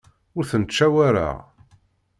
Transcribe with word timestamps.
Ur 0.37 0.43
tent-ttcawaṛeɣ. 0.49 1.37